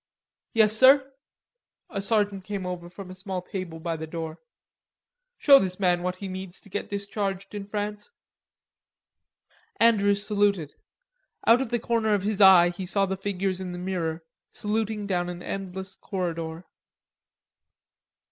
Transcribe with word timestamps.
"Yes, 0.53 0.75
sir." 0.75 1.13
A 1.91 2.01
sergeant 2.01 2.43
came 2.43 2.65
over 2.65 2.89
from 2.89 3.11
a 3.11 3.13
small 3.13 3.39
table 3.43 3.79
by 3.79 3.95
the 3.95 4.07
door. 4.07 4.39
"Show 5.37 5.59
this 5.59 5.79
man 5.79 6.01
what 6.01 6.15
he 6.15 6.27
needs 6.27 6.55
to 6.61 6.69
do 6.69 6.69
to 6.69 6.81
get 6.81 6.89
discharged 6.89 7.53
in 7.53 7.67
France." 7.67 8.09
Andrews 9.79 10.25
saluted. 10.25 10.73
Out 11.45 11.61
of 11.61 11.69
the 11.69 11.77
corner 11.77 12.15
of 12.15 12.23
his 12.23 12.41
eye 12.41 12.69
he 12.69 12.87
saw 12.87 13.05
the 13.05 13.15
figures 13.15 13.61
in 13.61 13.73
the 13.73 13.77
mirror, 13.77 14.23
saluting 14.51 15.05
down 15.05 15.29
an 15.29 15.43
endless 15.43 15.95
corridor. 15.97 16.65